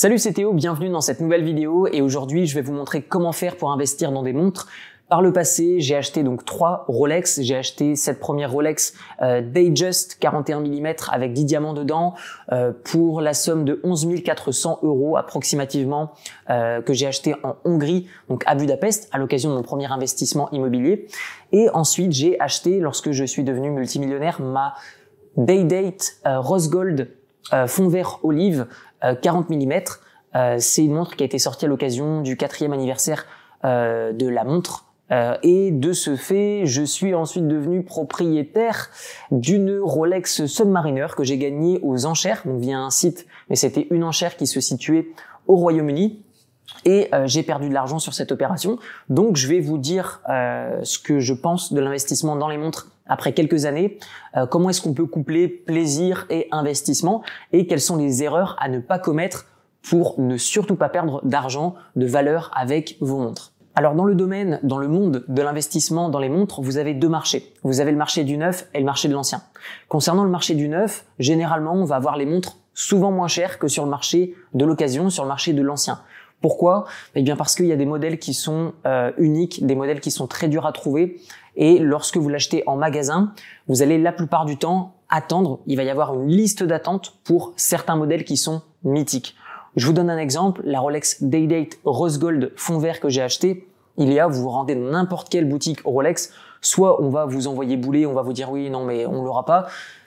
Salut 0.00 0.16
c'est 0.16 0.32
Théo, 0.32 0.54
bienvenue 0.54 0.88
dans 0.88 1.02
cette 1.02 1.20
nouvelle 1.20 1.44
vidéo 1.44 1.86
et 1.86 2.00
aujourd'hui 2.00 2.46
je 2.46 2.54
vais 2.54 2.62
vous 2.62 2.72
montrer 2.72 3.02
comment 3.02 3.32
faire 3.32 3.56
pour 3.56 3.70
investir 3.70 4.12
dans 4.12 4.22
des 4.22 4.32
montres. 4.32 4.66
Par 5.10 5.20
le 5.20 5.30
passé, 5.30 5.78
j'ai 5.80 5.94
acheté 5.94 6.22
donc 6.22 6.46
trois 6.46 6.86
Rolex. 6.88 7.42
J'ai 7.42 7.56
acheté 7.56 7.96
cette 7.96 8.18
première 8.18 8.50
Rolex 8.50 8.94
Datejust 9.20 10.16
41 10.18 10.60
mm 10.60 10.94
avec 11.10 11.34
10 11.34 11.44
diamants 11.44 11.74
dedans 11.74 12.14
euh, 12.50 12.72
pour 12.82 13.20
la 13.20 13.34
somme 13.34 13.66
de 13.66 13.78
11 13.84 14.22
400 14.24 14.78
euros 14.84 15.18
approximativement 15.18 16.12
euh, 16.48 16.80
que 16.80 16.94
j'ai 16.94 17.06
acheté 17.06 17.34
en 17.42 17.56
Hongrie, 17.66 18.06
donc 18.30 18.42
à 18.46 18.54
Budapest, 18.54 19.10
à 19.12 19.18
l'occasion 19.18 19.50
de 19.50 19.56
mon 19.56 19.62
premier 19.62 19.92
investissement 19.92 20.50
immobilier. 20.50 21.08
Et 21.52 21.68
ensuite, 21.74 22.12
j'ai 22.12 22.40
acheté, 22.40 22.80
lorsque 22.80 23.10
je 23.10 23.24
suis 23.24 23.44
devenu 23.44 23.70
multimillionnaire, 23.70 24.40
ma 24.40 24.72
Daydate 25.36 26.14
euh, 26.24 26.40
Rose 26.40 26.70
Gold 26.70 27.10
fond 27.66 27.88
vert 27.88 28.20
olive 28.22 28.66
40 29.22 29.50
mm. 29.50 29.80
c'est 30.58 30.84
une 30.84 30.94
montre 30.94 31.16
qui 31.16 31.22
a 31.22 31.26
été 31.26 31.38
sortie 31.38 31.64
à 31.64 31.68
l'occasion 31.68 32.20
du 32.22 32.36
quatrième 32.36 32.72
anniversaire 32.72 33.26
de 33.64 34.28
la 34.28 34.44
montre 34.44 34.90
euh, 35.12 35.36
et 35.42 35.70
de 35.72 35.92
ce 35.92 36.14
fait, 36.14 36.66
je 36.66 36.82
suis 36.82 37.14
ensuite 37.14 37.48
devenu 37.48 37.82
propriétaire 37.82 38.90
d'une 39.30 39.80
Rolex 39.82 40.46
Submariner 40.46 41.08
que 41.16 41.24
j'ai 41.24 41.36
gagnée 41.36 41.80
aux 41.82 42.06
enchères, 42.06 42.42
donc 42.44 42.60
via 42.60 42.78
un 42.78 42.90
site, 42.90 43.26
mais 43.48 43.56
c'était 43.56 43.88
une 43.90 44.04
enchère 44.04 44.36
qui 44.36 44.46
se 44.46 44.60
situait 44.60 45.08
au 45.46 45.56
Royaume-Uni. 45.56 46.22
Et 46.84 47.08
euh, 47.12 47.26
j'ai 47.26 47.42
perdu 47.42 47.68
de 47.68 47.74
l'argent 47.74 47.98
sur 47.98 48.14
cette 48.14 48.30
opération. 48.30 48.78
Donc 49.08 49.36
je 49.36 49.48
vais 49.48 49.58
vous 49.58 49.76
dire 49.76 50.22
euh, 50.28 50.78
ce 50.84 51.00
que 51.00 51.18
je 51.18 51.34
pense 51.34 51.72
de 51.72 51.80
l'investissement 51.80 52.36
dans 52.36 52.48
les 52.48 52.58
montres 52.58 52.88
après 53.10 53.34
quelques 53.34 53.66
années, 53.66 53.98
comment 54.48 54.70
est-ce 54.70 54.80
qu'on 54.80 54.94
peut 54.94 55.04
coupler 55.04 55.48
plaisir 55.48 56.26
et 56.30 56.48
investissement, 56.50 57.22
et 57.52 57.66
quelles 57.66 57.80
sont 57.80 57.96
les 57.96 58.22
erreurs 58.22 58.56
à 58.58 58.68
ne 58.68 58.78
pas 58.78 58.98
commettre 58.98 59.46
pour 59.82 60.18
ne 60.18 60.36
surtout 60.38 60.76
pas 60.76 60.88
perdre 60.88 61.20
d'argent, 61.24 61.74
de 61.96 62.06
valeur 62.06 62.50
avec 62.54 62.96
vos 63.00 63.18
montres? 63.18 63.52
Alors 63.74 63.94
dans 63.94 64.04
le 64.04 64.14
domaine, 64.14 64.58
dans 64.62 64.78
le 64.78 64.88
monde 64.88 65.24
de 65.28 65.42
l'investissement 65.42 66.08
dans 66.08 66.18
les 66.18 66.28
montres, 66.28 66.60
vous 66.60 66.76
avez 66.76 66.92
deux 66.92 67.08
marchés. 67.08 67.54
Vous 67.62 67.80
avez 67.80 67.92
le 67.92 67.96
marché 67.96 68.24
du 68.24 68.36
neuf 68.36 68.68
et 68.74 68.78
le 68.78 68.84
marché 68.84 69.08
de 69.08 69.14
l'ancien. 69.14 69.42
Concernant 69.88 70.24
le 70.24 70.30
marché 70.30 70.54
du 70.54 70.68
neuf, 70.68 71.06
généralement, 71.18 71.74
on 71.74 71.84
va 71.84 71.96
avoir 71.96 72.16
les 72.16 72.26
montres 72.26 72.56
souvent 72.74 73.12
moins 73.12 73.28
chères 73.28 73.58
que 73.58 73.68
sur 73.68 73.84
le 73.84 73.90
marché 73.90 74.34
de 74.54 74.64
l'occasion, 74.64 75.08
sur 75.08 75.22
le 75.22 75.28
marché 75.28 75.52
de 75.52 75.62
l'ancien. 75.62 76.00
Pourquoi? 76.40 76.86
Eh 77.14 77.22
bien 77.22 77.36
parce 77.36 77.54
qu'il 77.54 77.66
y 77.66 77.72
a 77.72 77.76
des 77.76 77.86
modèles 77.86 78.18
qui 78.18 78.34
sont 78.34 78.72
euh, 78.86 79.12
uniques, 79.18 79.64
des 79.64 79.74
modèles 79.74 80.00
qui 80.00 80.10
sont 80.10 80.26
très 80.26 80.48
durs 80.48 80.66
à 80.66 80.72
trouver. 80.72 81.20
Et 81.60 81.78
lorsque 81.78 82.16
vous 82.16 82.30
l'achetez 82.30 82.64
en 82.66 82.74
magasin, 82.74 83.32
vous 83.68 83.82
allez 83.82 83.98
la 83.98 84.12
plupart 84.12 84.46
du 84.46 84.56
temps 84.56 84.94
attendre. 85.10 85.60
Il 85.66 85.76
va 85.76 85.84
y 85.84 85.90
avoir 85.90 86.14
une 86.14 86.26
liste 86.26 86.62
d'attente 86.62 87.14
pour 87.22 87.52
certains 87.56 87.96
modèles 87.96 88.24
qui 88.24 88.38
sont 88.38 88.62
mythiques. 88.82 89.36
Je 89.76 89.86
vous 89.86 89.92
donne 89.92 90.10
un 90.10 90.18
exemple, 90.18 90.62
la 90.64 90.80
Rolex 90.80 91.22
Day-Date 91.22 91.78
Rose 91.84 92.18
Gold 92.18 92.52
fond 92.56 92.78
vert 92.78 92.98
que 92.98 93.10
j'ai 93.10 93.22
acheté, 93.22 93.68
il 93.98 94.10
y 94.10 94.18
a, 94.18 94.26
vous 94.26 94.42
vous 94.42 94.48
rendez 94.48 94.74
dans 94.74 94.90
n'importe 94.90 95.28
quelle 95.28 95.48
boutique 95.48 95.80
Rolex, 95.84 96.32
soit 96.62 97.02
on 97.02 97.10
va 97.10 97.26
vous 97.26 97.46
envoyer 97.46 97.76
bouler, 97.76 98.06
on 98.06 98.14
va 98.14 98.22
vous 98.22 98.32
dire 98.32 98.50
oui, 98.50 98.70
non 98.70 98.84
mais 98.84 99.04
on 99.04 99.22
l'aura 99.22 99.44
pas, 99.44 99.66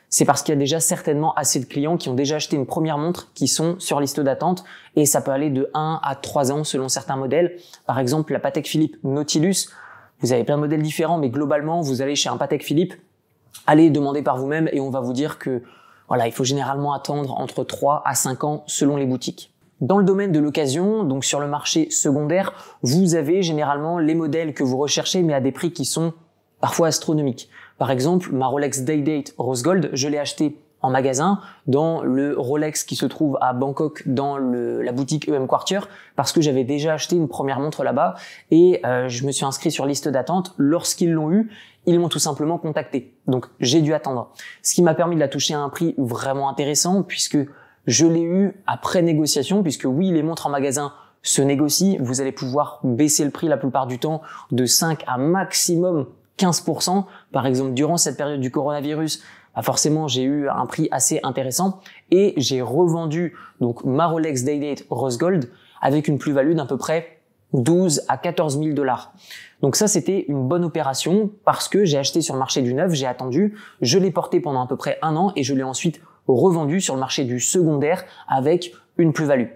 c'est 0.10 0.26
parce 0.26 0.42
qu'il 0.42 0.54
y 0.54 0.58
a 0.58 0.60
déjà 0.60 0.80
certainement 0.80 1.34
assez 1.36 1.60
de 1.60 1.66
clients 1.66 1.98
qui 1.98 2.10
ont 2.10 2.14
déjà 2.14 2.36
acheté 2.36 2.56
une 2.56 2.66
première 2.66 2.98
montre 2.98 3.32
qui 3.34 3.48
sont 3.48 3.80
sur 3.80 4.00
liste 4.00 4.20
d'attente 4.20 4.64
et 4.96 5.06
ça 5.06 5.22
peut 5.22 5.32
aller 5.32 5.50
de 5.50 5.70
1 5.74 6.02
à 6.04 6.16
3 6.16 6.52
ans 6.52 6.64
selon 6.64 6.90
certains 6.90 7.16
modèles. 7.16 7.58
Par 7.86 8.00
exemple, 8.00 8.34
la 8.34 8.40
Patek 8.40 8.68
Philippe 8.68 8.98
Nautilus, 9.04 9.70
vous 10.24 10.32
avez 10.32 10.46
plein 10.46 10.56
de 10.56 10.62
modèles 10.62 10.82
différents, 10.82 11.18
mais 11.18 11.30
globalement, 11.30 11.82
vous 11.82 12.02
allez 12.02 12.16
chez 12.16 12.30
un 12.30 12.38
Patek 12.38 12.64
Philippe, 12.64 12.94
allez 13.68 13.90
demander 13.90 14.24
par 14.24 14.38
vous-même 14.38 14.70
et 14.72 14.80
on 14.80 14.90
va 14.90 15.02
vous 15.02 15.14
dire 15.14 15.38
que 15.38 15.62
voilà, 16.08 16.28
il 16.28 16.32
faut 16.32 16.46
généralement 16.46 16.94
attendre 16.94 17.40
entre 17.40 17.64
3 17.64 18.04
à 18.06 18.16
5 18.16 18.44
ans 18.46 18.64
selon 18.66 18.96
les 18.96 19.06
boutiques. 19.06 19.54
Dans 19.82 19.98
le 19.98 20.06
domaine 20.06 20.32
de 20.32 20.40
l'occasion, 20.40 21.04
donc 21.04 21.26
sur 21.26 21.42
le 21.42 21.48
marché 21.48 21.90
secondaire, 21.90 22.54
vous 22.84 23.16
avez 23.16 23.44
généralement 23.44 24.00
les 24.00 24.16
modèles 24.16 24.54
que 24.54 24.64
vous 24.64 24.78
recherchez, 24.78 25.24
mais 25.24 25.34
à 25.34 25.42
des 25.42 25.52
prix 25.52 25.74
qui 25.74 25.84
sont 25.84 26.14
parfois 26.62 26.88
astronomiques. 26.88 27.50
Par 27.78 27.92
exemple, 27.92 28.32
ma 28.32 28.48
Rolex 28.48 28.82
Day-Date 28.84 29.34
Rose 29.38 29.62
Gold, 29.62 29.90
je 29.92 30.08
l'ai 30.08 30.20
acheté 30.20 30.58
en 30.84 30.92
magasin 30.92 31.40
dans 31.66 32.04
le 32.04 32.38
Rolex 32.38 32.84
qui 32.84 32.96
se 32.96 33.06
trouve 33.06 33.38
à 33.42 33.54
Bangkok 33.54 34.04
dans 34.06 34.38
la 34.38 34.92
boutique 34.92 35.28
EM 35.28 35.48
Quartier 35.48 35.80
parce 36.16 36.32
que 36.32 36.42
j'avais 36.42 36.66
déjà 36.66 36.94
acheté 36.94 37.16
une 37.16 37.28
première 37.28 37.60
montre 37.60 37.84
là-bas 37.84 38.16
et 38.52 38.82
euh, 38.86 39.08
je 39.08 39.26
me 39.26 39.32
suis 39.32 39.46
inscrit 39.46 39.72
sur 39.72 39.86
liste 39.86 40.10
d'attente. 40.10 40.54
Lorsqu'ils 40.58 41.12
l'ont 41.12 41.32
eu, 41.32 41.50
ils 41.86 42.00
m'ont 42.00 42.10
tout 42.10 42.20
simplement 42.20 42.58
contacté. 42.58 43.16
Donc 43.28 43.48
j'ai 43.60 43.82
dû 43.82 43.94
attendre. 43.94 44.32
Ce 44.62 44.76
qui 44.76 44.84
m'a 44.84 44.94
permis 44.94 45.16
de 45.16 45.22
la 45.22 45.30
toucher 45.30 45.54
à 45.54 45.60
un 45.60 45.70
prix 45.70 45.96
vraiment 45.98 46.50
intéressant 46.50 47.02
puisque 47.02 47.38
je 47.88 48.06
l'ai 48.06 48.22
eu 48.22 48.62
après 48.68 49.02
négociation, 49.02 49.64
puisque 49.64 49.86
oui, 49.86 50.12
les 50.12 50.24
montres 50.24 50.48
en 50.48 50.50
magasin 50.50 50.94
se 51.22 51.42
négocient. 51.42 51.98
Vous 52.02 52.22
allez 52.22 52.32
pouvoir 52.32 52.80
baisser 52.84 53.24
le 53.26 53.32
prix 53.32 53.48
la 53.48 53.58
plupart 53.58 53.88
du 53.88 54.00
temps 54.00 54.22
de 54.52 54.66
5 54.66 55.04
à 55.08 55.18
maximum 55.18 56.08
15%. 56.38 57.06
Par 57.32 57.46
exemple, 57.46 57.74
durant 57.74 57.98
cette 57.98 58.18
période 58.18 58.40
du 58.40 58.52
coronavirus, 58.52 59.24
bah 59.56 59.62
forcément, 59.62 60.08
j'ai 60.08 60.24
eu 60.24 60.50
un 60.50 60.66
prix 60.66 60.88
assez 60.92 61.20
intéressant 61.24 61.80
et 62.12 62.34
j'ai 62.38 62.62
revendu 62.62 63.36
donc 63.62 63.84
ma 63.84 64.08
Rolex 64.08 64.44
Daydate 64.44 64.86
Rose 64.90 65.18
Gold 65.18 65.50
avec 65.82 66.08
une 66.08 66.18
plus-value 66.18 66.54
d'à 66.54 66.66
peu 66.66 66.78
près 66.78 67.20
12 67.54 68.02
à 68.08 68.18
14 68.18 68.58
000 68.60 68.74
dollars. 68.74 69.14
Donc 69.62 69.76
ça, 69.76 69.88
c'était 69.88 70.26
une 70.28 70.48
bonne 70.48 70.66
opération 70.66 71.30
parce 71.46 71.68
que 71.68 71.86
j'ai 71.86 71.98
acheté 71.98 72.22
sur 72.22 72.34
le 72.34 72.40
marché 72.40 72.62
du 72.62 72.74
neuf, 72.74 72.94
j'ai 72.94 73.06
attendu, 73.06 73.56
je 73.82 74.00
l'ai 74.00 74.12
porté 74.12 74.40
pendant 74.40 74.64
à 74.64 74.68
peu 74.68 74.76
près 74.76 74.98
un 75.02 75.16
an 75.16 75.32
et 75.36 75.44
je 75.44 75.54
l'ai 75.54 75.64
ensuite 75.64 76.02
revendu 76.28 76.82
sur 76.82 76.96
le 76.96 77.00
marché 77.00 77.24
du 77.24 77.40
secondaire 77.40 78.04
avec 78.28 78.74
une 78.98 79.14
plus-value. 79.14 79.48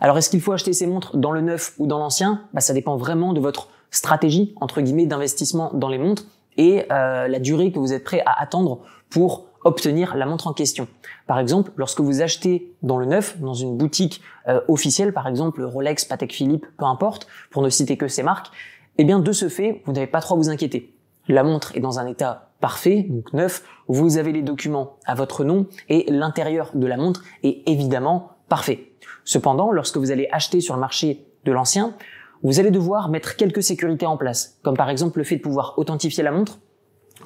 Alors 0.00 0.18
est-ce 0.18 0.30
qu'il 0.30 0.40
faut 0.40 0.52
acheter 0.52 0.72
ces 0.72 0.86
montres 0.86 1.16
dans 1.16 1.32
le 1.32 1.40
neuf 1.40 1.74
ou 1.78 1.86
dans 1.86 1.98
l'ancien? 1.98 2.42
Bah, 2.52 2.60
Ça 2.60 2.74
dépend 2.74 2.96
vraiment 2.96 3.32
de 3.32 3.40
votre 3.40 3.68
stratégie, 3.90 4.54
entre 4.60 4.80
guillemets, 4.80 5.06
d'investissement 5.06 5.70
dans 5.74 5.88
les 5.88 5.98
montres 5.98 6.24
et 6.56 6.84
euh, 6.90 7.28
la 7.28 7.38
durée 7.38 7.72
que 7.72 7.78
vous 7.78 7.92
êtes 7.92 8.04
prêt 8.04 8.22
à 8.26 8.40
attendre 8.40 8.80
pour 9.10 9.46
obtenir 9.62 10.16
la 10.16 10.26
montre 10.26 10.46
en 10.46 10.52
question. 10.52 10.88
Par 11.26 11.38
exemple, 11.38 11.70
lorsque 11.76 12.00
vous 12.00 12.22
achetez 12.22 12.74
dans 12.82 12.96
le 12.96 13.06
neuf, 13.06 13.38
dans 13.40 13.54
une 13.54 13.76
boutique 13.76 14.22
euh, 14.48 14.60
officielle, 14.68 15.12
par 15.12 15.28
exemple 15.28 15.62
Rolex, 15.62 16.04
Patek 16.04 16.32
Philippe, 16.32 16.66
peu 16.78 16.86
importe, 16.86 17.26
pour 17.50 17.62
ne 17.62 17.68
citer 17.68 17.96
que 17.96 18.08
ces 18.08 18.22
marques, 18.22 18.48
eh 18.96 19.04
bien 19.04 19.18
de 19.18 19.32
ce 19.32 19.48
fait, 19.48 19.82
vous 19.84 19.92
n'avez 19.92 20.06
pas 20.06 20.20
trop 20.20 20.34
à 20.34 20.38
vous 20.38 20.48
inquiéter. 20.48 20.94
La 21.28 21.42
montre 21.42 21.76
est 21.76 21.80
dans 21.80 21.98
un 21.98 22.06
état 22.06 22.50
parfait, 22.60 23.06
donc 23.08 23.32
neuf, 23.32 23.62
vous 23.88 24.18
avez 24.18 24.32
les 24.32 24.42
documents 24.42 24.96
à 25.04 25.14
votre 25.14 25.44
nom 25.44 25.66
et 25.88 26.06
l'intérieur 26.08 26.70
de 26.74 26.86
la 26.86 26.96
montre 26.96 27.22
est 27.42 27.68
évidemment 27.68 28.32
parfait. 28.48 28.92
Cependant, 29.24 29.70
lorsque 29.70 29.96
vous 29.96 30.10
allez 30.10 30.28
acheter 30.32 30.60
sur 30.60 30.74
le 30.74 30.80
marché 30.80 31.26
de 31.44 31.52
l'ancien, 31.52 31.94
vous 32.42 32.58
allez 32.58 32.70
devoir 32.70 33.10
mettre 33.10 33.36
quelques 33.36 33.62
sécurités 33.62 34.06
en 34.06 34.16
place, 34.16 34.58
comme 34.62 34.76
par 34.76 34.90
exemple 34.90 35.18
le 35.18 35.24
fait 35.24 35.36
de 35.36 35.42
pouvoir 35.42 35.74
authentifier 35.76 36.22
la 36.22 36.32
montre, 36.32 36.58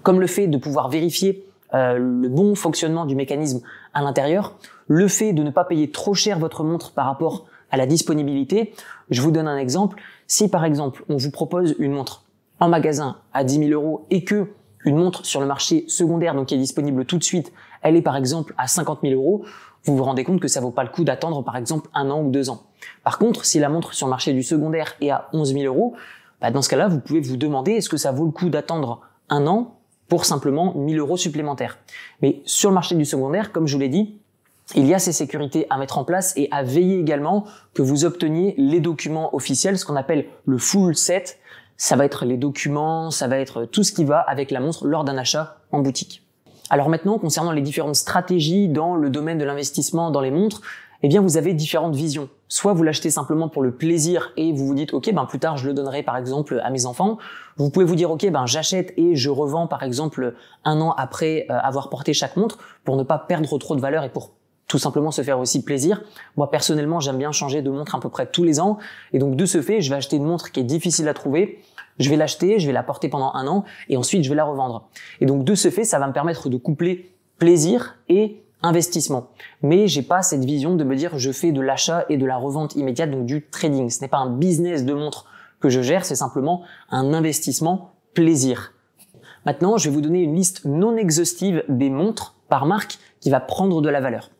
comme 0.02 0.20
le 0.20 0.26
fait 0.26 0.48
de 0.48 0.58
pouvoir 0.58 0.88
vérifier 0.88 1.46
euh, 1.74 1.98
le 1.98 2.28
bon 2.28 2.54
fonctionnement 2.54 3.04
du 3.04 3.16
mécanisme 3.16 3.60
à 3.92 4.02
l'intérieur, 4.02 4.56
le 4.86 5.08
fait 5.08 5.32
de 5.32 5.42
ne 5.42 5.50
pas 5.50 5.64
payer 5.64 5.90
trop 5.90 6.14
cher 6.14 6.38
votre 6.38 6.62
montre 6.62 6.92
par 6.92 7.06
rapport 7.06 7.46
à 7.70 7.76
la 7.76 7.86
disponibilité. 7.86 8.72
Je 9.10 9.20
vous 9.20 9.30
donne 9.30 9.48
un 9.48 9.58
exemple. 9.58 10.00
Si 10.26 10.48
par 10.48 10.64
exemple 10.64 11.04
on 11.08 11.16
vous 11.16 11.30
propose 11.30 11.74
une 11.78 11.92
montre 11.92 12.24
en 12.60 12.68
magasin 12.68 13.16
à 13.32 13.44
10 13.44 13.68
000 13.68 13.70
euros 13.70 14.06
et 14.10 14.24
que 14.24 14.48
une 14.84 14.96
montre 14.96 15.24
sur 15.24 15.40
le 15.40 15.46
marché 15.46 15.84
secondaire, 15.88 16.34
donc 16.34 16.48
qui 16.48 16.54
est 16.54 16.58
disponible 16.58 17.04
tout 17.06 17.18
de 17.18 17.24
suite, 17.24 17.52
elle 17.82 17.96
est 17.96 18.02
par 18.02 18.16
exemple 18.16 18.54
à 18.58 18.68
50 18.68 19.00
000 19.02 19.14
euros, 19.14 19.44
vous 19.84 19.96
vous 19.96 20.04
rendez 20.04 20.24
compte 20.24 20.40
que 20.40 20.48
ça 20.48 20.60
vaut 20.60 20.70
pas 20.70 20.84
le 20.84 20.90
coup 20.90 21.04
d'attendre 21.04 21.42
par 21.42 21.56
exemple 21.56 21.90
un 21.94 22.10
an 22.10 22.22
ou 22.22 22.30
deux 22.30 22.50
ans. 22.50 22.62
Par 23.02 23.18
contre, 23.18 23.44
si 23.44 23.58
la 23.58 23.68
montre 23.68 23.94
sur 23.94 24.06
le 24.06 24.10
marché 24.10 24.32
du 24.32 24.42
secondaire 24.42 24.94
est 25.00 25.10
à 25.10 25.28
11 25.32 25.54
000 25.54 25.64
euros, 25.64 25.94
bah 26.40 26.50
dans 26.50 26.62
ce 26.62 26.68
cas-là, 26.68 26.88
vous 26.88 27.00
pouvez 27.00 27.20
vous 27.20 27.36
demander 27.36 27.72
est-ce 27.72 27.88
que 27.88 27.96
ça 27.96 28.12
vaut 28.12 28.26
le 28.26 28.30
coup 28.30 28.48
d'attendre 28.50 29.00
un 29.28 29.46
an 29.46 29.78
pour 30.08 30.24
simplement 30.24 30.74
1000 30.74 30.98
euros 30.98 31.16
supplémentaires. 31.16 31.78
Mais 32.22 32.42
sur 32.44 32.70
le 32.70 32.74
marché 32.74 32.94
du 32.94 33.04
secondaire, 33.04 33.52
comme 33.52 33.66
je 33.66 33.74
vous 33.74 33.80
l'ai 33.80 33.88
dit, 33.88 34.18
il 34.74 34.86
y 34.86 34.94
a 34.94 34.98
ces 34.98 35.12
sécurités 35.12 35.66
à 35.70 35.76
mettre 35.76 35.98
en 35.98 36.04
place 36.04 36.32
et 36.36 36.48
à 36.50 36.62
veiller 36.62 36.98
également 36.98 37.44
que 37.74 37.82
vous 37.82 38.04
obteniez 38.04 38.54
les 38.56 38.80
documents 38.80 39.34
officiels, 39.34 39.78
ce 39.78 39.84
qu'on 39.84 39.96
appelle 39.96 40.26
le 40.46 40.58
full 40.58 40.96
set, 40.96 41.38
ça 41.76 41.96
va 41.96 42.04
être 42.04 42.24
les 42.24 42.36
documents, 42.36 43.10
ça 43.10 43.28
va 43.28 43.38
être 43.38 43.64
tout 43.64 43.82
ce 43.82 43.92
qui 43.92 44.04
va 44.04 44.20
avec 44.20 44.50
la 44.50 44.60
montre 44.60 44.86
lors 44.86 45.04
d'un 45.04 45.18
achat 45.18 45.58
en 45.70 45.80
boutique. 45.80 46.22
Alors 46.70 46.88
maintenant, 46.88 47.18
concernant 47.18 47.52
les 47.52 47.60
différentes 47.60 47.96
stratégies 47.96 48.68
dans 48.68 48.96
le 48.96 49.10
domaine 49.10 49.38
de 49.38 49.44
l'investissement 49.44 50.10
dans 50.10 50.22
les 50.22 50.30
montres, 50.30 50.62
eh 51.04 51.08
bien 51.08 51.20
vous 51.20 51.36
avez 51.36 51.52
différentes 51.52 51.94
visions. 51.94 52.30
Soit 52.48 52.72
vous 52.72 52.82
l'achetez 52.82 53.10
simplement 53.10 53.50
pour 53.50 53.62
le 53.62 53.74
plaisir 53.74 54.32
et 54.38 54.54
vous 54.54 54.66
vous 54.66 54.74
dites 54.74 54.94
ok 54.94 55.12
ben 55.12 55.26
plus 55.26 55.38
tard 55.38 55.58
je 55.58 55.66
le 55.66 55.74
donnerai 55.74 56.02
par 56.02 56.16
exemple 56.16 56.58
à 56.64 56.70
mes 56.70 56.86
enfants. 56.86 57.18
Vous 57.58 57.68
pouvez 57.68 57.84
vous 57.84 57.94
dire 57.94 58.10
ok 58.10 58.26
ben 58.30 58.46
j'achète 58.46 58.94
et 58.96 59.14
je 59.14 59.28
revends 59.28 59.66
par 59.66 59.82
exemple 59.82 60.34
un 60.64 60.80
an 60.80 60.92
après 60.92 61.44
euh, 61.50 61.58
avoir 61.58 61.90
porté 61.90 62.14
chaque 62.14 62.38
montre 62.38 62.56
pour 62.84 62.96
ne 62.96 63.02
pas 63.02 63.18
perdre 63.18 63.58
trop 63.58 63.76
de 63.76 63.82
valeur 63.82 64.02
et 64.02 64.08
pour 64.08 64.30
tout 64.66 64.78
simplement 64.78 65.10
se 65.10 65.20
faire 65.20 65.38
aussi 65.38 65.62
plaisir. 65.62 66.02
Moi 66.38 66.50
personnellement, 66.50 67.00
j'aime 67.00 67.18
bien 67.18 67.32
changer 67.32 67.60
de 67.60 67.68
montre 67.68 67.94
à 67.94 68.00
peu 68.00 68.08
près 68.08 68.24
tous 68.24 68.44
les 68.44 68.58
ans 68.58 68.78
et 69.12 69.18
donc 69.18 69.36
de 69.36 69.44
ce 69.44 69.60
fait, 69.60 69.82
je 69.82 69.90
vais 69.90 69.96
acheter 69.96 70.16
une 70.16 70.24
montre 70.24 70.52
qui 70.52 70.60
est 70.60 70.64
difficile 70.64 71.06
à 71.08 71.12
trouver. 71.12 71.60
Je 71.98 72.08
vais 72.08 72.16
l'acheter, 72.16 72.58
je 72.58 72.66
vais 72.66 72.72
la 72.72 72.82
porter 72.82 73.10
pendant 73.10 73.34
un 73.34 73.46
an 73.46 73.64
et 73.90 73.98
ensuite 73.98 74.24
je 74.24 74.30
vais 74.30 74.36
la 74.36 74.44
revendre. 74.44 74.88
Et 75.20 75.26
donc 75.26 75.44
de 75.44 75.54
ce 75.54 75.68
fait, 75.68 75.84
ça 75.84 75.98
va 75.98 76.06
me 76.06 76.14
permettre 76.14 76.48
de 76.48 76.56
coupler 76.56 77.10
plaisir 77.36 77.96
et 78.08 78.43
investissement. 78.62 79.30
Mais 79.62 79.88
j'ai 79.88 80.02
pas 80.02 80.22
cette 80.22 80.44
vision 80.44 80.74
de 80.74 80.84
me 80.84 80.96
dire 80.96 81.18
je 81.18 81.32
fais 81.32 81.52
de 81.52 81.60
l'achat 81.60 82.04
et 82.08 82.16
de 82.16 82.26
la 82.26 82.36
revente 82.36 82.74
immédiate, 82.76 83.10
donc 83.10 83.26
du 83.26 83.46
trading. 83.46 83.90
Ce 83.90 84.00
n'est 84.00 84.08
pas 84.08 84.18
un 84.18 84.30
business 84.30 84.84
de 84.84 84.94
montre 84.94 85.26
que 85.60 85.68
je 85.68 85.80
gère, 85.80 86.04
c'est 86.04 86.16
simplement 86.16 86.62
un 86.90 87.12
investissement 87.14 87.92
plaisir. 88.14 88.74
Maintenant, 89.46 89.76
je 89.76 89.88
vais 89.88 89.94
vous 89.94 90.00
donner 90.00 90.22
une 90.22 90.34
liste 90.34 90.64
non 90.64 90.96
exhaustive 90.96 91.64
des 91.68 91.90
montres 91.90 92.34
par 92.48 92.66
marque 92.66 92.98
qui 93.20 93.30
va 93.30 93.40
prendre 93.40 93.82
de 93.82 93.88
la 93.88 94.00
valeur. 94.00 94.30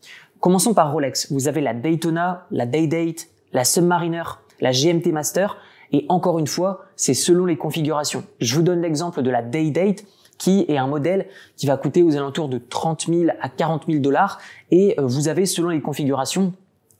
Commençons 0.40 0.74
par 0.74 0.92
Rolex. 0.92 1.32
Vous 1.32 1.48
avez 1.48 1.60
la 1.60 1.74
Daytona, 1.74 2.46
la 2.50 2.66
Day-Date, 2.66 3.28
la 3.52 3.64
Submariner, 3.64 4.24
la 4.60 4.72
GMT 4.72 5.12
Master, 5.12 5.56
et 5.92 6.06
encore 6.08 6.38
une 6.38 6.46
fois, 6.46 6.84
c'est 6.96 7.14
selon 7.14 7.46
les 7.46 7.56
configurations. 7.56 8.24
Je 8.40 8.54
vous 8.54 8.62
donne 8.62 8.82
l'exemple 8.82 9.22
de 9.22 9.30
la 9.30 9.42
Day-Date 9.42 10.04
qui 10.38 10.64
est 10.68 10.76
un 10.76 10.86
modèle 10.86 11.26
qui 11.56 11.66
va 11.66 11.76
coûter 11.76 12.02
aux 12.02 12.16
alentours 12.16 12.48
de 12.48 12.58
30 12.58 13.06
000 13.08 13.24
à 13.40 13.48
40 13.48 13.84
000 13.88 14.00
dollars 14.00 14.38
et 14.70 14.98
euh, 14.98 15.06
vous 15.06 15.28
avez 15.28 15.46
selon 15.46 15.68
les 15.68 15.80
configurations 15.80 16.52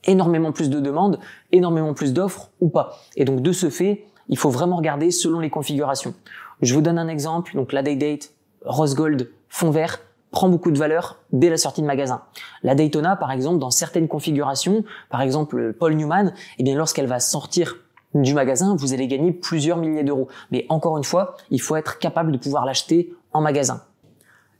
énormément 0.05 0.51
plus 0.51 0.69
de 0.69 0.79
demandes, 0.79 1.19
énormément 1.51 1.93
plus 1.93 2.13
d'offres 2.13 2.51
ou 2.61 2.69
pas. 2.69 2.99
Et 3.15 3.25
donc 3.25 3.41
de 3.41 3.51
ce 3.51 3.69
fait, 3.69 4.05
il 4.29 4.37
faut 4.37 4.49
vraiment 4.49 4.77
regarder 4.77 5.11
selon 5.11 5.39
les 5.39 5.49
configurations. 5.49 6.13
Je 6.61 6.73
vous 6.73 6.81
donne 6.81 6.97
un 6.97 7.07
exemple, 7.07 7.55
donc 7.55 7.73
la 7.73 7.83
Day 7.83 7.95
Date, 7.95 8.31
Rose 8.63 8.95
Gold, 8.95 9.29
fond 9.49 9.71
vert, 9.71 9.99
prend 10.31 10.49
beaucoup 10.49 10.71
de 10.71 10.77
valeur 10.77 11.19
dès 11.31 11.49
la 11.49 11.57
sortie 11.57 11.81
de 11.81 11.87
magasin. 11.87 12.21
La 12.63 12.75
Daytona, 12.75 13.15
par 13.15 13.31
exemple, 13.31 13.59
dans 13.59 13.71
certaines 13.71 14.07
configurations, 14.07 14.83
par 15.09 15.21
exemple 15.21 15.73
Paul 15.73 15.93
Newman, 15.93 16.33
eh 16.57 16.63
bien 16.63 16.75
lorsqu'elle 16.75 17.07
va 17.07 17.19
sortir 17.19 17.77
du 18.13 18.33
magasin, 18.33 18.75
vous 18.77 18.93
allez 18.93 19.07
gagner 19.07 19.31
plusieurs 19.31 19.77
milliers 19.77 20.03
d'euros. 20.03 20.27
Mais 20.51 20.65
encore 20.69 20.97
une 20.97 21.03
fois, 21.03 21.35
il 21.51 21.61
faut 21.61 21.75
être 21.75 21.99
capable 21.99 22.31
de 22.31 22.37
pouvoir 22.37 22.65
l'acheter 22.65 23.13
en 23.35 23.41
magasin. 23.41 23.81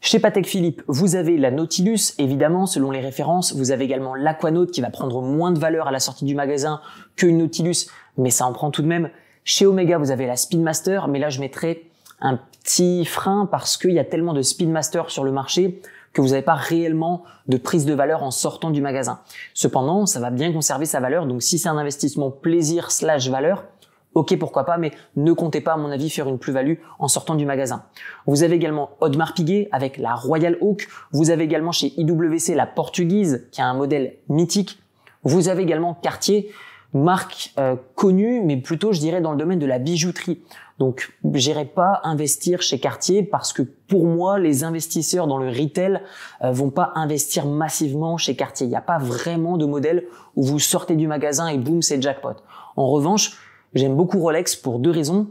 Chez 0.02 0.20
Patek 0.20 0.46
Philippe, 0.46 0.84
vous 0.88 1.16
avez 1.16 1.38
la 1.38 1.50
Nautilus, 1.50 2.14
évidemment, 2.20 2.66
selon 2.66 2.92
les 2.92 3.00
références. 3.00 3.56
Vous 3.56 3.72
avez 3.72 3.86
également 3.86 4.14
l'Aquanaut 4.14 4.68
qui 4.68 4.82
va 4.82 4.90
prendre 4.90 5.22
moins 5.22 5.52
de 5.52 5.58
valeur 5.58 5.88
à 5.88 5.92
la 5.92 6.00
sortie 6.00 6.26
du 6.26 6.36
magasin 6.36 6.82
qu'une 7.16 7.38
Nautilus, 7.38 7.88
mais 8.18 8.30
ça 8.30 8.46
en 8.46 8.54
prend 8.54 8.70
tout 8.70 8.82
de 8.82 8.88
même. 8.88 9.10
Chez 9.46 9.66
Omega, 9.66 9.98
vous 9.98 10.12
avez 10.12 10.28
la 10.28 10.36
Speedmaster, 10.36 11.08
mais 11.08 11.20
là, 11.20 11.30
je 11.30 11.40
mettrai 11.40 11.90
un 12.20 12.38
petit 12.62 13.06
frein 13.06 13.48
parce 13.50 13.78
qu'il 13.78 13.94
y 13.94 14.00
a 14.00 14.04
tellement 14.04 14.34
de 14.34 14.42
Speedmaster 14.42 15.10
sur 15.10 15.24
le 15.24 15.32
marché 15.32 15.82
que 16.14 16.22
vous 16.22 16.30
n'avez 16.30 16.42
pas 16.42 16.56
réellement 16.56 17.24
de 17.48 17.58
prise 17.58 17.86
de 17.86 17.94
valeur 17.94 18.24
en 18.24 18.32
sortant 18.32 18.72
du 18.72 18.82
magasin. 18.82 19.20
Cependant, 19.54 20.06
ça 20.06 20.20
va 20.20 20.30
bien 20.30 20.54
conserver 20.54 20.86
sa 20.86 21.00
valeur, 21.00 21.26
donc 21.26 21.42
si 21.42 21.60
c'est 21.60 21.70
un 21.70 21.78
investissement 21.78 22.32
plaisir 22.32 22.92
slash 22.92 23.30
valeur, 23.30 23.66
ok 24.16 24.38
pourquoi 24.40 24.64
pas, 24.64 24.78
mais 24.78 24.92
ne 25.16 25.32
comptez 25.34 25.62
pas 25.62 25.74
à 25.74 25.78
mon 25.78 25.92
avis 25.92 26.10
faire 26.10 26.28
une 26.28 26.40
plus-value 26.40 26.76
en 26.98 27.08
sortant 27.08 27.36
du 27.36 27.46
magasin. 27.46 27.84
Vous 28.26 28.44
avez 28.44 28.56
également 28.56 28.92
Audemars 29.02 29.34
Piguet 29.34 29.70
avec 29.72 29.98
la 29.98 30.16
Royal 30.16 30.58
Oak, 30.62 30.88
vous 31.12 31.30
avez 31.30 31.44
également 31.44 31.72
chez 31.72 31.94
IWC 31.98 32.56
la 32.56 32.66
Portuguese 32.66 33.48
qui 33.52 33.62
a 33.62 33.68
un 33.68 33.76
modèle 33.76 34.16
mythique, 34.30 34.80
vous 35.24 35.50
avez 35.50 35.64
également 35.64 35.94
Cartier, 35.94 36.52
marque 36.94 37.52
euh, 37.60 37.76
connue, 37.96 38.42
mais 38.42 38.58
plutôt 38.58 38.94
je 38.94 39.00
dirais 39.00 39.22
dans 39.22 39.32
le 39.32 39.38
domaine 39.38 39.60
de 39.60 39.66
la 39.66 39.80
bijouterie. 39.80 40.42
Donc, 40.78 41.14
j'irai 41.34 41.66
pas 41.66 42.02
investir 42.04 42.62
chez 42.62 42.80
Cartier 42.80 43.24
parce 43.24 43.54
que 43.54 43.62
pour 43.62 44.06
moi, 44.06 44.40
les 44.40 44.64
investisseurs 44.64 45.26
dans 45.26 45.38
le 45.38 45.48
retail 45.48 46.02
euh, 46.44 46.52
vont 46.52 46.70
pas 46.70 46.92
investir 46.96 47.46
massivement 47.46 48.18
chez 48.18 48.36
Cartier. 48.36 48.68
Il 48.68 48.72
n'y 48.72 48.76
a 48.76 48.82
pas 48.82 48.98
vraiment 48.98 49.58
de 49.58 49.66
modèle 49.66 50.06
où 50.36 50.44
vous 50.44 50.60
sortez 50.60 50.96
du 50.96 51.08
magasin 51.08 51.48
et 51.48 51.58
boum, 51.58 51.82
c'est 51.82 52.02
jackpot. 52.02 52.36
En 52.76 52.88
revanche, 52.90 53.40
j'aime 53.76 53.96
beaucoup 53.96 54.20
Rolex 54.20 54.56
pour 54.56 54.80
deux 54.80 54.92
raisons. 54.92 55.28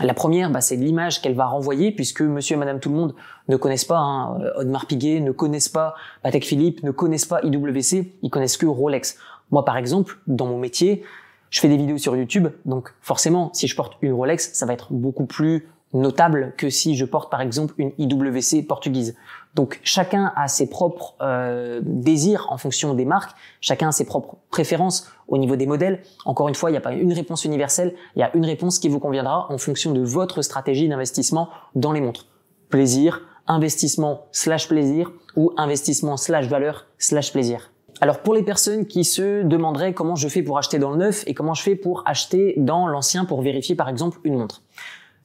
La 0.00 0.14
première, 0.14 0.50
bah, 0.50 0.60
c'est 0.60 0.76
l'image 0.76 1.20
qu'elle 1.20 1.34
va 1.34 1.46
renvoyer, 1.46 1.90
puisque 1.90 2.20
monsieur 2.20 2.54
et 2.54 2.58
madame 2.58 2.78
tout 2.78 2.88
le 2.88 2.94
monde 2.94 3.14
ne 3.48 3.56
connaissent 3.56 3.84
pas 3.84 3.98
hein, 3.98 4.38
Audemars 4.56 4.86
Piguet, 4.86 5.20
ne 5.20 5.32
connaissent 5.32 5.68
pas 5.68 5.94
Patek 6.22 6.44
Philippe, 6.44 6.84
ne 6.84 6.92
connaissent 6.92 7.26
pas 7.26 7.40
IWC, 7.42 8.12
ils 8.22 8.30
connaissent 8.30 8.56
que 8.56 8.66
Rolex. 8.66 9.18
Moi, 9.50 9.64
par 9.64 9.76
exemple, 9.76 10.18
dans 10.28 10.46
mon 10.46 10.58
métier, 10.58 11.02
je 11.50 11.60
fais 11.60 11.68
des 11.68 11.76
vidéos 11.76 11.98
sur 11.98 12.14
YouTube, 12.14 12.48
donc 12.64 12.94
forcément, 13.00 13.50
si 13.54 13.66
je 13.66 13.74
porte 13.74 13.96
une 14.02 14.12
Rolex, 14.12 14.52
ça 14.52 14.66
va 14.66 14.74
être 14.74 14.92
beaucoup 14.92 15.26
plus 15.26 15.66
notable 15.92 16.54
que 16.56 16.70
si 16.70 16.96
je 16.96 17.04
porte 17.04 17.30
par 17.30 17.40
exemple 17.40 17.74
une 17.78 17.92
IWC 17.98 18.66
portugaise. 18.66 19.16
Donc 19.54 19.80
chacun 19.82 20.32
a 20.36 20.48
ses 20.48 20.68
propres 20.68 21.14
euh, 21.20 21.80
désirs 21.82 22.46
en 22.50 22.58
fonction 22.58 22.94
des 22.94 23.04
marques, 23.04 23.36
chacun 23.60 23.88
a 23.88 23.92
ses 23.92 24.04
propres 24.04 24.36
préférences 24.50 25.10
au 25.26 25.38
niveau 25.38 25.56
des 25.56 25.66
modèles. 25.66 26.02
Encore 26.24 26.48
une 26.48 26.54
fois, 26.54 26.70
il 26.70 26.74
n'y 26.74 26.78
a 26.78 26.82
pas 26.82 26.92
une 26.92 27.12
réponse 27.12 27.44
universelle, 27.44 27.94
il 28.16 28.20
y 28.20 28.22
a 28.22 28.30
une 28.36 28.44
réponse 28.44 28.78
qui 28.78 28.88
vous 28.88 29.00
conviendra 29.00 29.50
en 29.50 29.58
fonction 29.58 29.92
de 29.92 30.02
votre 30.02 30.42
stratégie 30.42 30.88
d'investissement 30.88 31.48
dans 31.74 31.92
les 31.92 32.00
montres. 32.00 32.26
Plaisir, 32.68 33.22
investissement 33.46 34.26
slash 34.30 34.68
plaisir 34.68 35.10
ou 35.36 35.52
investissement 35.56 36.16
slash 36.16 36.46
valeur 36.46 36.86
slash 36.98 37.32
plaisir. 37.32 37.72
Alors 38.00 38.20
pour 38.20 38.34
les 38.34 38.42
personnes 38.42 38.86
qui 38.86 39.04
se 39.04 39.42
demanderaient 39.42 39.92
comment 39.92 40.14
je 40.14 40.28
fais 40.28 40.42
pour 40.42 40.58
acheter 40.58 40.78
dans 40.78 40.90
le 40.90 40.98
neuf 40.98 41.24
et 41.26 41.34
comment 41.34 41.54
je 41.54 41.62
fais 41.62 41.74
pour 41.74 42.04
acheter 42.06 42.54
dans 42.58 42.86
l'ancien 42.86 43.24
pour 43.24 43.42
vérifier 43.42 43.74
par 43.74 43.88
exemple 43.88 44.18
une 44.22 44.36
montre. 44.36 44.62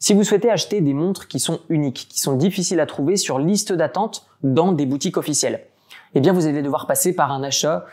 Si 0.04 0.14
vous 0.14 0.26
souhaitez 0.26 0.50
acheter 0.50 0.82
des 0.82 0.94
montres 0.94 1.30
qui 1.30 1.40
sont 1.40 1.62
uniques, 1.70 2.08
qui 2.10 2.20
sont 2.20 2.34
difficiles 2.34 2.82
à 2.82 2.86
trouver 2.86 3.16
sur 3.16 3.40
liste 3.40 3.72
d'attente 3.72 4.26
dans 4.44 4.74
des 4.74 4.86
boutiques 4.86 5.16
officielles, 5.16 5.66
eh 6.14 6.20
bien 6.20 6.34
vous 6.34 6.46
allez 6.46 6.62
devoir 6.62 6.88
passer 6.88 7.16
par 7.16 7.32
un 7.32 7.42
achat 7.42 7.86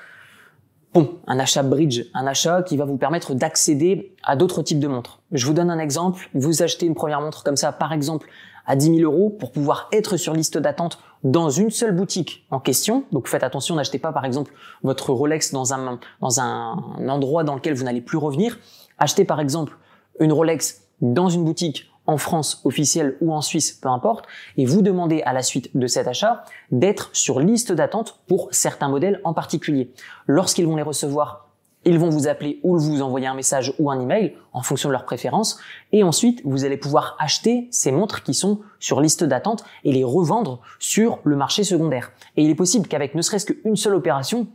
bon, 0.93 1.21
un 1.29 1.39
achat 1.39 1.62
bridge, 1.62 2.07
un 2.12 2.27
achat 2.27 2.65
qui 2.65 2.77
va 2.77 2.85
vous 2.85 2.97
permettre 2.97 3.35
d'accéder 3.35 4.17
à 4.25 4.35
d'autres 4.35 4.61
types 4.62 4.81
de 4.81 4.89
montres. 4.89 5.21
Je 5.31 5.47
vous 5.47 5.53
donne 5.53 5.71
un 5.71 5.79
exemple. 5.79 6.29
Vous 6.35 6.65
achetez 6.65 6.85
une 6.85 6.97
première 6.97 7.21
montre 7.21 7.45
comme 7.45 7.55
ça, 7.55 7.71
par 7.71 7.93
exemple, 7.93 8.27
à 8.67 8.75
10 8.75 8.97
000 8.97 8.99
euros 9.03 9.31
pour 9.31 9.53
pouvoir 9.53 9.89
être 9.93 10.17
sur 10.17 10.33
liste 10.33 10.59
d'attente 10.59 10.99
dans 11.23 11.49
une 11.49 11.71
seule 11.71 11.95
boutique 11.95 12.45
en 12.51 12.59
question. 12.59 13.05
Donc 13.12 13.29
faites 13.29 13.45
attention, 13.45 13.77
n'achetez 13.77 14.01
pas 14.01 14.11
par 14.11 14.25
exemple 14.25 14.53
votre 14.83 15.12
Rolex 15.12 15.53
dans 15.53 15.75
un, 15.75 16.01
dans 16.21 16.41
un 16.41 17.09
endroit 17.09 17.45
dans 17.45 17.55
lequel 17.55 17.75
vous 17.75 17.85
n'allez 17.85 18.01
plus 18.01 18.19
revenir. 18.19 18.59
Achetez 18.99 19.25
par 19.25 19.39
exemple 19.39 19.79
une 20.19 20.33
Rolex 20.33 20.89
dans 21.01 21.29
une 21.29 21.45
boutique 21.45 21.90
en 22.11 22.19
France 22.19 22.61
officielle 22.65 23.17
ou 23.21 23.33
en 23.33 23.41
Suisse, 23.41 23.73
peu 23.73 23.89
importe, 23.89 24.27
et 24.57 24.67
vous 24.67 24.83
demandez 24.83 25.23
à 25.23 25.33
la 25.33 25.43
suite 25.43 25.71
de 25.77 25.87
cet 25.87 26.09
achat 26.09 26.45
d'être 26.73 27.11
sur 27.12 27.39
liste 27.39 27.71
d'attente 27.71 28.21
pour 28.27 28.49
certains 28.51 28.89
modèles 28.89 29.21
en 29.23 29.33
particulier. 29.33 29.93
Lorsqu'ils 30.27 30.67
vont 30.67 30.77
les 30.77 30.83
recevoir 30.83 31.47
ils 31.87 31.99
vont 31.99 32.11
vous 32.11 32.29
appeler 32.29 32.61
ou 32.62 32.77
vous 32.77 33.01
envoyer 33.01 33.27
un 33.27 33.35
message 33.35 33.73
ou 33.79 33.91
un 33.91 33.99
email 33.99 34.37
en 34.53 34.61
fonction 34.61 34.91
de 34.91 34.93
leurs 34.93 35.07
préférences. 35.07 35.59
Et 35.93 36.03
ensuite, 36.03 36.43
vous 36.45 36.67
allez 36.67 36.77
pouvoir 36.77 37.17
acheter 37.19 37.69
ces 37.71 37.91
montres 37.91 38.23
qui 38.23 38.35
sont 38.35 38.61
sur 38.81 39.01
liste 39.01 39.25
d'attente 39.25 39.65
et 39.85 39.91
les 39.91 40.05
revendre 40.05 40.61
sur 40.79 41.21
le 41.25 41.37
marché 41.37 41.65
secondaire. 41.65 42.12
Et 42.37 42.45
il 42.45 42.51
est 42.51 42.55
possible 42.55 42.87
qu'avec 42.87 43.15
ne 43.15 43.23
serait-ce 43.23 43.47
qu'une 43.47 43.77
seule 43.77 43.95
opération, 43.95 44.47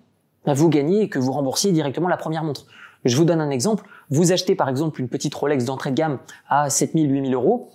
bah, 0.45 0.53
vous 0.53 0.69
gagnez 0.69 1.01
et 1.01 1.09
que 1.09 1.17
vous 1.17 1.31
remboursiez 1.31 1.71
directement 1.71 2.07
la 2.07 2.17
première 2.17 2.43
montre. 2.43 2.67
Je 3.05 3.17
vous 3.17 3.25
donne 3.25 3.41
un 3.41 3.49
exemple. 3.49 3.85
Vous 4.09 4.31
achetez 4.31 4.55
par 4.55 4.69
exemple 4.69 5.01
une 5.01 5.07
petite 5.07 5.33
Rolex 5.33 5.65
d'entrée 5.65 5.91
de 5.91 5.95
gamme 5.95 6.19
à 6.49 6.69
7000, 6.69 7.11
8000 7.11 7.33
euros. 7.33 7.69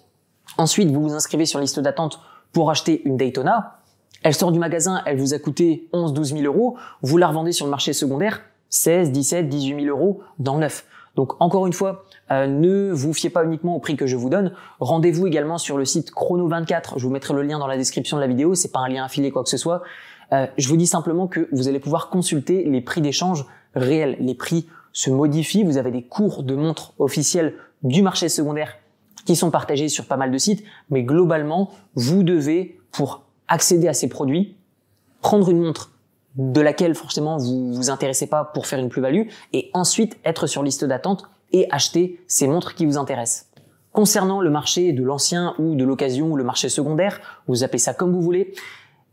Ensuite, 0.59 0.91
vous 0.91 1.03
vous 1.03 1.15
inscrivez 1.15 1.47
sur 1.47 1.61
liste 1.61 1.81
d'attente 1.81 2.21
pour 2.53 2.71
acheter 2.71 3.03
une 3.05 3.17
Daytona. 3.17 3.81
Elle 4.23 4.35
sort 4.35 4.53
du 4.53 4.59
magasin, 4.59 5.03
elle 5.07 5.19
vous 5.19 5.35
a 5.35 5.39
coûté 5.39 5.89
11, 5.93 6.13
12 6.13 6.33
000 6.35 6.43
euros. 6.45 6.77
Vous 7.03 7.17
la 7.17 7.29
revendez 7.29 7.53
sur 7.53 7.67
le 7.67 7.71
marché 7.71 7.93
secondaire 7.93 8.43
16, 8.69 9.13
17, 9.13 9.49
18 9.49 9.85
000 9.85 9.87
euros 9.87 10.21
dans 10.39 10.55
le 10.55 10.61
neuf. 10.61 10.87
Donc 11.17 11.41
encore 11.41 11.67
une 11.67 11.73
fois, 11.73 12.05
euh, 12.31 12.47
ne 12.47 12.93
vous 12.93 13.13
fiez 13.13 13.31
pas 13.31 13.45
uniquement 13.45 13.75
au 13.75 13.81
prix 13.81 13.97
que 13.97 14.07
je 14.07 14.17
vous 14.17 14.31
donne. 14.31 14.53
Rendez-vous 14.79 15.27
également 15.27 15.59
sur 15.59 15.77
le 15.77 15.85
site 15.85 16.13
Chrono24. 16.13 16.99
Je 16.99 17.05
vous 17.05 17.11
mettrai 17.11 17.35
le 17.35 17.43
lien 17.43 17.59
dans 17.59 17.67
la 17.67 17.77
description 17.77 18.17
de 18.17 18.23
la 18.23 18.29
vidéo. 18.29 18.55
C'est 18.55 18.71
pas 18.71 18.81
un 18.81 18.89
lien 18.89 19.05
affilié 19.05 19.31
quoi 19.31 19.43
que 19.43 19.49
ce 19.49 19.57
soit. 19.57 19.83
Euh, 20.33 20.47
je 20.57 20.69
vous 20.69 20.77
dis 20.77 20.87
simplement 20.87 21.27
que 21.27 21.49
vous 21.51 21.67
allez 21.67 21.81
pouvoir 21.81 22.11
consulter 22.11 22.65
les 22.65 22.81
prix 22.81 23.01
d'échange 23.01 23.45
réels. 23.75 24.17
Les 24.21 24.35
prix 24.35 24.69
se 24.93 25.11
modifient. 25.11 25.65
Vous 25.65 25.77
avez 25.77 25.91
des 25.91 26.03
cours 26.03 26.43
de 26.43 26.55
montres 26.55 26.95
officiels 26.99 27.55
du 27.83 28.03
marché 28.03 28.29
secondaire 28.29 28.77
qui 29.25 29.37
sont 29.37 29.51
partagés 29.51 29.89
sur 29.89 30.07
pas 30.07 30.17
mal 30.17 30.31
de 30.31 30.39
sites. 30.39 30.65
Mais 30.91 31.03
globalement, 31.03 31.71
vous 31.95 32.23
devez, 32.23 32.79
pour 32.91 33.23
accéder 33.49 33.89
à 33.89 33.95
ces 33.95 34.09
produits, 34.09 34.57
prendre 35.21 35.51
une 35.51 35.61
montre 35.61 35.93
de 36.37 36.61
laquelle 36.61 36.95
forcément 36.95 37.37
vous 37.37 37.75
vous 37.75 37.91
intéressez 37.91 38.27
pas 38.27 38.45
pour 38.45 38.67
faire 38.67 38.79
une 38.79 38.89
plus-value, 38.89 39.29
et 39.53 39.71
ensuite 39.75 40.17
être 40.25 40.47
sur 40.47 40.63
liste 40.63 40.85
d'attente 40.85 41.25
et 41.53 41.67
acheter 41.71 42.23
ces 42.29 42.47
montres 42.47 42.75
qui 42.75 42.87
vous 42.87 42.97
intéressent. 42.97 43.49
Concernant 43.93 44.41
le 44.41 44.51
marché 44.51 44.93
de 44.93 45.03
l'ancien 45.03 45.55
ou 45.59 45.75
de 45.75 45.85
l'occasion 45.85 46.31
ou 46.31 46.37
le 46.37 46.45
marché 46.45 46.69
secondaire, 46.69 47.21
vous 47.49 47.65
appelez 47.65 47.81
ça 47.81 47.93
comme 47.93 48.13
vous 48.13 48.23
voulez, 48.23 48.55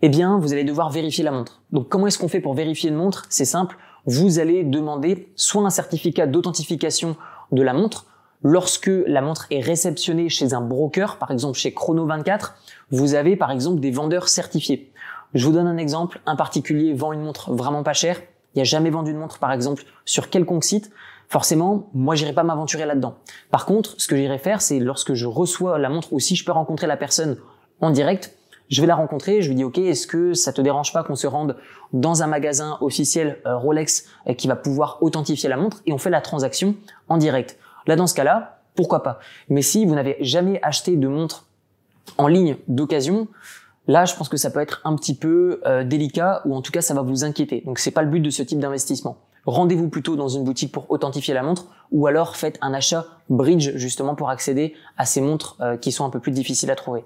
eh 0.03 0.10
bien 0.10 0.38
vous 0.38 0.53
allez 0.53 0.63
devoir 0.63 0.91
vérifier 0.91 1.24
la 1.24 1.31
montre. 1.31 1.63
Donc 1.72 1.89
comment 1.89 2.05
est-ce 2.05 2.19
qu'on 2.19 2.27
fait 2.27 2.41
pour 2.41 2.53
vérifier 2.53 2.91
une 2.91 2.96
montre? 2.96 3.25
C'est 3.29 3.46
simple, 3.46 3.77
vous 4.07 4.39
allez 4.39 4.63
demander 4.63 5.31
soit 5.35 5.63
un 5.63 5.69
certificat 5.69 6.25
d'authentification 6.25 7.15
de 7.51 7.61
la 7.61 7.73
montre, 7.73 8.05
lorsque 8.41 8.89
la 9.05 9.21
montre 9.21 9.47
est 9.51 9.59
réceptionnée 9.59 10.29
chez 10.29 10.53
un 10.53 10.61
broker, 10.61 11.17
par 11.17 11.31
exemple 11.31 11.57
chez 11.57 11.71
Chrono24, 11.71 12.53
vous 12.91 13.13
avez 13.13 13.35
par 13.35 13.51
exemple 13.51 13.79
des 13.79 13.91
vendeurs 13.91 14.29
certifiés. 14.29 14.91
Je 15.33 15.45
vous 15.45 15.51
donne 15.51 15.67
un 15.67 15.77
exemple. 15.77 16.21
Un 16.25 16.35
particulier 16.35 16.93
vend 16.93 17.11
une 17.11 17.21
montre 17.21 17.51
vraiment 17.51 17.83
pas 17.83 17.93
chère. 17.93 18.21
Il 18.55 18.61
a 18.61 18.63
jamais 18.63 18.89
vendu 18.89 19.11
une 19.11 19.17
montre, 19.17 19.39
par 19.39 19.51
exemple, 19.51 19.83
sur 20.05 20.29
quelconque 20.29 20.63
site. 20.63 20.89
Forcément, 21.27 21.89
moi, 21.93 22.15
j'irai 22.15 22.33
pas 22.33 22.43
m'aventurer 22.43 22.85
là-dedans. 22.85 23.15
Par 23.51 23.65
contre, 23.65 23.95
ce 23.97 24.07
que 24.07 24.15
j'irai 24.15 24.37
faire, 24.37 24.61
c'est 24.61 24.79
lorsque 24.79 25.13
je 25.13 25.25
reçois 25.25 25.77
la 25.77 25.89
montre 25.89 26.13
ou 26.13 26.19
si 26.19 26.35
je 26.35 26.45
peux 26.45 26.53
rencontrer 26.53 26.87
la 26.87 26.95
personne 26.95 27.37
en 27.81 27.91
direct, 27.91 28.37
Je 28.69 28.81
vais 28.81 28.88
la 28.88 28.95
rencontrer, 28.95 29.41
je 29.41 29.47
lui 29.47 29.55
dis 29.55 29.63
ok, 29.63 29.77
est-ce 29.77 30.07
que 30.07 30.33
ça 30.33 30.51
te 30.51 30.62
dérange 30.62 30.91
pas 30.91 31.03
qu'on 31.03 31.15
se 31.15 31.27
rende 31.27 31.55
dans 31.93 32.21
un 32.21 32.27
magasin 32.27 32.77
officiel 32.81 33.39
euh, 33.45 33.55
Rolex 33.55 34.05
euh, 34.27 34.33
qui 34.33 34.47
va 34.47 34.57
pouvoir 34.57 34.97
authentifier 35.01 35.47
la 35.47 35.55
montre 35.55 35.81
et 35.86 35.93
on 35.93 35.97
fait 35.97 36.09
la 36.09 36.19
transaction 36.19 36.75
en 37.07 37.17
direct. 37.17 37.57
Là 37.86 37.95
dans 37.95 38.07
ce 38.07 38.13
cas-là, 38.15 38.59
pourquoi 38.75 39.03
pas? 39.03 39.19
Mais 39.47 39.62
si 39.62 39.86
vous 39.86 39.95
n'avez 39.95 40.17
jamais 40.19 40.59
acheté 40.63 40.97
de 40.97 41.07
montre 41.07 41.45
en 42.17 42.27
ligne 42.27 42.57
d'occasion, 42.67 43.29
là 43.88 44.03
je 44.03 44.15
pense 44.15 44.27
que 44.27 44.36
ça 44.36 44.51
peut 44.51 44.59
être 44.59 44.81
un 44.83 44.97
petit 44.97 45.15
peu 45.15 45.62
euh, 45.65 45.86
délicat 45.86 46.41
ou 46.43 46.53
en 46.53 46.62
tout 46.62 46.74
cas 46.74 46.81
ça 46.81 46.93
va 46.93 47.01
vous 47.01 47.24
inquiéter. 47.24 47.63
Donc 47.65 47.79
c'est 47.79 47.91
pas 47.91 48.01
le 48.01 48.09
but 48.09 48.19
de 48.19 48.29
ce 48.29 48.43
type 48.43 48.59
d'investissement. 48.59 49.17
Rendez-vous 49.45 49.88
plutôt 49.88 50.17
dans 50.17 50.27
une 50.27 50.43
boutique 50.43 50.74
pour 50.74 50.91
authentifier 50.91 51.33
la 51.33 51.41
montre 51.41 51.67
ou 51.91 52.05
alors 52.05 52.36
faites 52.36 52.57
un 52.62 52.74
achat 52.74 53.05
bridge 53.29 53.77
justement 53.77 54.13
pour 54.13 54.29
accéder 54.29 54.74
à 54.97 55.05
ces 55.05 55.21
montres 55.21 55.57
qui 55.79 55.93
sont 55.93 56.03
un 56.03 56.09
peu 56.09 56.19
plus 56.19 56.33
difficiles 56.33 56.69
à 56.69 56.75
trouver. 56.75 57.05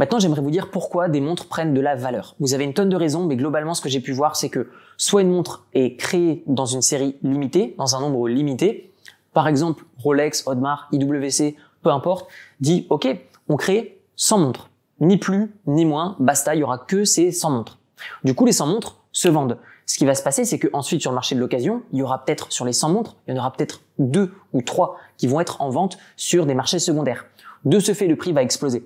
Maintenant, 0.00 0.18
j'aimerais 0.18 0.40
vous 0.40 0.50
dire 0.50 0.70
pourquoi 0.70 1.10
des 1.10 1.20
montres 1.20 1.46
prennent 1.46 1.74
de 1.74 1.80
la 1.82 1.94
valeur. 1.94 2.34
Vous 2.40 2.54
avez 2.54 2.64
une 2.64 2.72
tonne 2.72 2.88
de 2.88 2.96
raisons, 2.96 3.26
mais 3.26 3.36
globalement, 3.36 3.74
ce 3.74 3.82
que 3.82 3.90
j'ai 3.90 4.00
pu 4.00 4.12
voir, 4.12 4.34
c'est 4.34 4.48
que 4.48 4.70
soit 4.96 5.20
une 5.20 5.28
montre 5.28 5.66
est 5.74 5.96
créée 5.96 6.42
dans 6.46 6.64
une 6.64 6.80
série 6.80 7.16
limitée, 7.22 7.74
dans 7.76 7.94
un 7.96 8.00
nombre 8.00 8.26
limité, 8.26 8.94
par 9.34 9.46
exemple 9.46 9.84
Rolex, 9.98 10.46
Audemars, 10.46 10.88
IWC, 10.92 11.54
peu 11.82 11.90
importe, 11.90 12.30
dit 12.60 12.86
OK, 12.88 13.08
on 13.50 13.56
crée 13.56 14.00
100 14.16 14.38
montres, 14.38 14.70
ni 15.00 15.18
plus 15.18 15.52
ni 15.66 15.84
moins, 15.84 16.16
basta, 16.18 16.54
il 16.54 16.60
y 16.60 16.62
aura 16.62 16.78
que 16.78 17.04
ces 17.04 17.30
100 17.30 17.50
montres. 17.50 17.78
Du 18.24 18.32
coup, 18.34 18.46
les 18.46 18.52
100 18.52 18.68
montres 18.68 19.02
se 19.12 19.28
vendent. 19.28 19.58
Ce 19.84 19.98
qui 19.98 20.06
va 20.06 20.14
se 20.14 20.22
passer, 20.22 20.46
c'est 20.46 20.58
qu'ensuite 20.58 21.02
sur 21.02 21.10
le 21.10 21.16
marché 21.16 21.34
de 21.34 21.40
l'occasion, 21.40 21.82
il 21.92 21.98
y 21.98 22.02
aura 22.02 22.24
peut-être 22.24 22.50
sur 22.50 22.64
les 22.64 22.72
100 22.72 22.88
montres, 22.88 23.16
il 23.28 23.34
y 23.34 23.36
en 23.36 23.40
aura 23.40 23.52
peut-être 23.52 23.82
deux 23.98 24.32
ou 24.54 24.62
trois 24.62 24.96
qui 25.18 25.26
vont 25.26 25.40
être 25.40 25.60
en 25.60 25.68
vente 25.68 25.98
sur 26.16 26.46
des 26.46 26.54
marchés 26.54 26.78
secondaires. 26.78 27.26
De 27.66 27.78
ce 27.78 27.92
fait, 27.92 28.06
le 28.06 28.16
prix 28.16 28.32
va 28.32 28.42
exploser. 28.42 28.82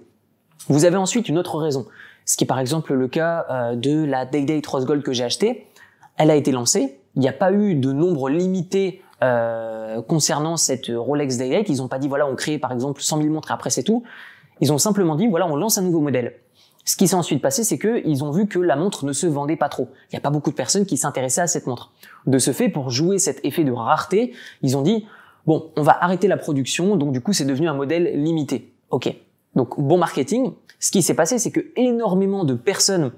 Vous 0.69 0.85
avez 0.87 0.97
ensuite 0.97 1.29
une 1.29 1.39
autre 1.39 1.59
raison, 1.59 1.87
ce 2.25 2.37
qui 2.37 2.45
est 2.45 2.47
par 2.47 2.59
exemple 2.59 2.95
le 2.95 3.07
cas 3.09 3.47
euh, 3.51 3.77
de 3.77 4.05
la 4.05 4.25
Day 4.25 4.45
Day 4.45 4.63
Rose 4.67 4.87
Gold 4.87 5.03
que 5.03 5.13
j'ai 5.13 5.25
achetée. 5.25 5.67
Elle 6.17 6.31
a 6.31 6.37
été 6.37 6.53
lancée, 6.53 6.99
il 7.17 7.21
n'y 7.21 7.29
a 7.29 7.33
pas 7.33 7.53
eu 7.53 7.75
de 7.75 7.93
nombre 7.93 8.31
limité 8.31 9.03
euh, 9.23 10.01
concernant 10.03 10.57
cette 10.57 10.87
Rolex 10.89 11.37
Day. 11.37 11.65
Ils 11.69 11.77
n'ont 11.79 11.89
pas 11.89 11.99
dit 11.99 12.09
voilà 12.09 12.27
on 12.27 12.35
crée 12.35 12.59
par 12.59 12.73
exemple 12.73 13.03
100 13.03 13.19
000 13.19 13.29
montres 13.29 13.51
et 13.51 13.55
après 13.55 13.71
c'est 13.71 13.83
tout. 13.83 14.05
Ils 14.61 14.73
ont 14.73 14.79
simplement 14.79 15.17
dit 15.17 15.27
voilà 15.27 15.47
on 15.47 15.57
lance 15.57 15.77
un 15.77 15.83
nouveau 15.83 16.01
modèle. 16.01 16.35
Ce 16.87 16.97
qui 16.97 17.09
s'est 17.09 17.15
ensuite 17.15 17.41
passé, 17.41 17.65
c'est 17.65 17.79
qu'ils 17.79 18.25
ont 18.25 18.31
vu 18.31 18.47
que 18.47 18.59
la 18.59 18.77
montre 18.77 19.07
ne 19.07 19.13
se 19.13 19.27
vendait 19.27 19.57
pas 19.57 19.71
trop. 19.71 19.89
Il 20.11 20.15
n'y 20.15 20.19
a 20.19 20.21
pas 20.21 20.31
beaucoup 20.31 20.51
de 20.51 20.55
personnes 20.55 20.85
qui 20.85 20.99
s'intéressaient 20.99 21.41
à 21.41 21.47
cette 21.47 21.67
montre. 21.67 21.93
De 22.27 22.39
ce 22.39 22.53
fait, 22.53 22.69
pour 22.69 22.91
jouer 22.91 23.19
cet 23.19 23.43
effet 23.43 23.65
de 23.65 23.73
rareté, 23.73 24.35
ils 24.63 24.77
ont 24.77 24.83
dit 24.83 25.07
bon, 25.47 25.71
on 25.77 25.83
va 25.83 25.97
arrêter 26.03 26.29
la 26.29 26.37
production, 26.37 26.97
donc 26.97 27.13
du 27.13 27.21
coup 27.21 27.33
c'est 27.33 27.47
devenu 27.47 27.69
un 27.69 27.75
modèle 27.75 28.23
limité. 28.23 28.73
Ok, 28.91 29.15
donc 29.55 29.81
bon 29.81 29.99
marketing. 29.99 30.53
Ce 30.81 30.91
qui 30.91 31.03
s'est 31.03 31.15
passé, 31.15 31.39
c'est 31.39 31.51
que 31.51 31.61
énormément 31.77 32.45
de 32.45 32.55
personnes 32.55 33.13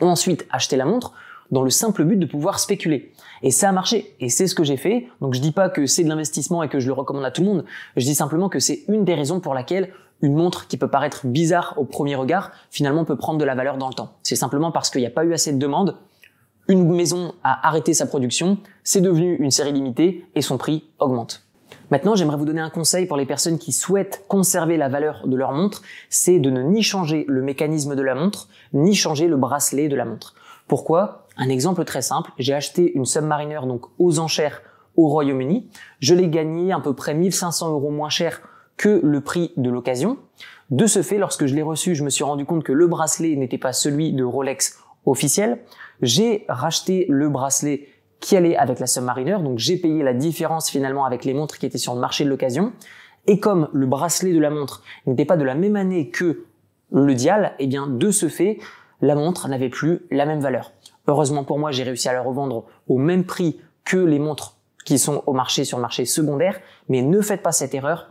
ont 0.00 0.08
ensuite 0.08 0.46
acheté 0.50 0.76
la 0.76 0.84
montre 0.84 1.12
dans 1.50 1.62
le 1.62 1.70
simple 1.70 2.04
but 2.04 2.16
de 2.16 2.26
pouvoir 2.26 2.58
spéculer. 2.58 3.12
Et 3.42 3.50
ça 3.50 3.68
a 3.68 3.72
marché. 3.72 4.16
Et 4.20 4.28
c'est 4.28 4.46
ce 4.46 4.54
que 4.54 4.64
j'ai 4.64 4.76
fait. 4.76 5.06
Donc 5.20 5.34
je 5.34 5.40
dis 5.40 5.52
pas 5.52 5.68
que 5.68 5.86
c'est 5.86 6.02
de 6.02 6.08
l'investissement 6.08 6.62
et 6.62 6.68
que 6.68 6.80
je 6.80 6.86
le 6.86 6.92
recommande 6.92 7.24
à 7.24 7.30
tout 7.30 7.42
le 7.42 7.48
monde. 7.48 7.64
Je 7.96 8.04
dis 8.04 8.14
simplement 8.14 8.48
que 8.48 8.58
c'est 8.58 8.82
une 8.88 9.04
des 9.04 9.14
raisons 9.14 9.40
pour 9.40 9.54
laquelle 9.54 9.92
une 10.22 10.34
montre 10.34 10.66
qui 10.66 10.76
peut 10.76 10.88
paraître 10.88 11.26
bizarre 11.26 11.74
au 11.76 11.84
premier 11.84 12.14
regard, 12.14 12.50
finalement 12.70 13.04
peut 13.04 13.16
prendre 13.16 13.38
de 13.38 13.44
la 13.44 13.54
valeur 13.54 13.76
dans 13.76 13.88
le 13.88 13.94
temps. 13.94 14.14
C'est 14.22 14.36
simplement 14.36 14.72
parce 14.72 14.90
qu'il 14.90 15.02
n'y 15.02 15.06
a 15.06 15.10
pas 15.10 15.24
eu 15.24 15.34
assez 15.34 15.52
de 15.52 15.58
demandes. 15.58 15.96
Une 16.68 16.90
maison 16.90 17.34
a 17.44 17.68
arrêté 17.68 17.94
sa 17.94 18.06
production, 18.06 18.58
c'est 18.82 19.00
devenu 19.00 19.36
une 19.36 19.50
série 19.50 19.72
limitée 19.72 20.24
et 20.34 20.42
son 20.42 20.56
prix 20.58 20.84
augmente. 20.98 21.45
Maintenant, 21.90 22.16
j'aimerais 22.16 22.36
vous 22.36 22.44
donner 22.44 22.60
un 22.60 22.70
conseil 22.70 23.06
pour 23.06 23.16
les 23.16 23.26
personnes 23.26 23.58
qui 23.58 23.72
souhaitent 23.72 24.24
conserver 24.26 24.76
la 24.76 24.88
valeur 24.88 25.28
de 25.28 25.36
leur 25.36 25.52
montre, 25.52 25.82
c'est 26.08 26.40
de 26.40 26.50
ne 26.50 26.62
ni 26.62 26.82
changer 26.82 27.24
le 27.28 27.42
mécanisme 27.42 27.94
de 27.94 28.02
la 28.02 28.16
montre, 28.16 28.48
ni 28.72 28.94
changer 28.94 29.28
le 29.28 29.36
bracelet 29.36 29.88
de 29.88 29.94
la 29.94 30.04
montre. 30.04 30.34
Pourquoi? 30.66 31.26
Un 31.36 31.48
exemple 31.48 31.84
très 31.84 32.02
simple, 32.02 32.32
j'ai 32.38 32.54
acheté 32.54 32.92
une 32.96 33.04
Submariner 33.04 33.60
donc 33.68 33.86
aux 33.98 34.18
enchères 34.18 34.62
au 34.96 35.08
Royaume-Uni, 35.08 35.68
je 36.00 36.14
l'ai 36.14 36.28
gagné 36.28 36.72
à 36.72 36.80
peu 36.80 36.94
près 36.94 37.14
1500 37.14 37.70
euros 37.70 37.90
moins 37.90 38.08
cher 38.08 38.40
que 38.76 39.00
le 39.02 39.20
prix 39.20 39.52
de 39.56 39.70
l'occasion. 39.70 40.18
De 40.70 40.86
ce 40.86 41.02
fait, 41.02 41.18
lorsque 41.18 41.46
je 41.46 41.54
l'ai 41.54 41.62
reçu, 41.62 41.94
je 41.94 42.02
me 42.02 42.10
suis 42.10 42.24
rendu 42.24 42.44
compte 42.44 42.64
que 42.64 42.72
le 42.72 42.86
bracelet 42.88 43.36
n'était 43.36 43.58
pas 43.58 43.72
celui 43.72 44.12
de 44.12 44.24
Rolex 44.24 44.78
officiel. 45.04 45.60
J'ai 46.02 46.44
racheté 46.48 47.06
le 47.08 47.28
bracelet 47.28 47.88
qui 48.20 48.36
allait 48.36 48.56
avec 48.56 48.78
la 48.78 48.86
Submariner. 48.86 49.38
Donc 49.42 49.58
j'ai 49.58 49.76
payé 49.76 50.02
la 50.02 50.14
différence 50.14 50.70
finalement 50.70 51.04
avec 51.04 51.24
les 51.24 51.34
montres 51.34 51.58
qui 51.58 51.66
étaient 51.66 51.78
sur 51.78 51.94
le 51.94 52.00
marché 52.00 52.24
de 52.24 52.30
l'occasion. 52.30 52.72
Et 53.26 53.40
comme 53.40 53.68
le 53.72 53.86
bracelet 53.86 54.32
de 54.32 54.38
la 54.38 54.50
montre 54.50 54.82
n'était 55.06 55.24
pas 55.24 55.36
de 55.36 55.44
la 55.44 55.54
même 55.54 55.76
année 55.76 56.10
que 56.10 56.44
le 56.92 57.14
dial, 57.14 57.54
eh 57.58 57.66
bien 57.66 57.86
de 57.86 58.10
ce 58.10 58.28
fait, 58.28 58.58
la 59.00 59.14
montre 59.14 59.48
n'avait 59.48 59.68
plus 59.68 60.06
la 60.10 60.26
même 60.26 60.40
valeur. 60.40 60.72
Heureusement 61.08 61.44
pour 61.44 61.58
moi, 61.58 61.70
j'ai 61.70 61.82
réussi 61.82 62.08
à 62.08 62.12
la 62.12 62.22
revendre 62.22 62.64
au 62.88 62.98
même 62.98 63.24
prix 63.24 63.60
que 63.84 63.96
les 63.96 64.18
montres 64.18 64.56
qui 64.84 64.98
sont 64.98 65.22
au 65.26 65.32
marché 65.32 65.64
sur 65.64 65.78
le 65.78 65.82
marché 65.82 66.04
secondaire, 66.04 66.60
mais 66.88 67.02
ne 67.02 67.20
faites 67.20 67.42
pas 67.42 67.52
cette 67.52 67.74
erreur 67.74 68.10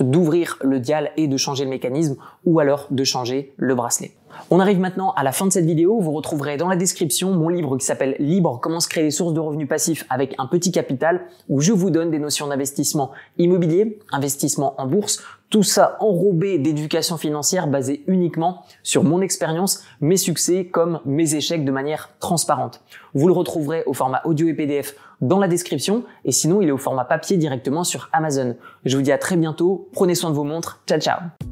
d'ouvrir 0.00 0.58
le 0.62 0.80
dial 0.80 1.10
et 1.16 1.28
de 1.28 1.36
changer 1.36 1.64
le 1.64 1.70
mécanisme 1.70 2.16
ou 2.44 2.60
alors 2.60 2.86
de 2.90 3.04
changer 3.04 3.52
le 3.56 3.74
bracelet. 3.74 4.12
On 4.50 4.60
arrive 4.60 4.78
maintenant 4.78 5.12
à 5.12 5.22
la 5.22 5.32
fin 5.32 5.46
de 5.46 5.52
cette 5.52 5.64
vidéo. 5.64 6.00
Vous 6.00 6.12
retrouverez 6.12 6.56
dans 6.56 6.68
la 6.68 6.76
description 6.76 7.32
mon 7.32 7.48
livre 7.48 7.76
qui 7.76 7.84
s'appelle 7.84 8.16
Libre, 8.18 8.58
comment 8.62 8.80
se 8.80 8.88
créer 8.88 9.04
des 9.04 9.10
sources 9.10 9.34
de 9.34 9.40
revenus 9.40 9.68
passifs 9.68 10.04
avec 10.10 10.34
un 10.38 10.46
petit 10.46 10.72
capital, 10.72 11.22
où 11.48 11.60
je 11.60 11.72
vous 11.72 11.90
donne 11.90 12.10
des 12.10 12.18
notions 12.18 12.46
d'investissement 12.48 13.10
immobilier, 13.38 13.98
investissement 14.10 14.74
en 14.80 14.86
bourse, 14.86 15.22
tout 15.50 15.62
ça 15.62 15.98
enrobé 16.00 16.58
d'éducation 16.58 17.18
financière 17.18 17.66
basée 17.66 18.04
uniquement 18.06 18.64
sur 18.82 19.04
mon 19.04 19.20
expérience, 19.20 19.84
mes 20.00 20.16
succès 20.16 20.64
comme 20.64 21.00
mes 21.04 21.34
échecs 21.34 21.64
de 21.64 21.72
manière 21.72 22.10
transparente. 22.20 22.80
Vous 23.12 23.28
le 23.28 23.34
retrouverez 23.34 23.82
au 23.84 23.92
format 23.92 24.22
audio 24.24 24.48
et 24.48 24.54
PDF 24.54 24.96
dans 25.22 25.38
la 25.38 25.48
description. 25.48 26.04
Et 26.26 26.32
sinon 26.32 26.60
il 26.60 26.68
est 26.68 26.72
au 26.72 26.78
format 26.78 27.06
papier 27.06 27.38
directement 27.38 27.84
sur 27.84 28.10
Amazon. 28.12 28.56
Je 28.84 28.96
vous 28.96 29.02
dis 29.02 29.12
à 29.12 29.18
très 29.18 29.36
bientôt, 29.36 29.88
prenez 29.92 30.14
soin 30.14 30.28
de 30.28 30.34
vos 30.34 30.44
montres, 30.44 30.82
ciao 30.86 31.00
ciao 31.00 31.51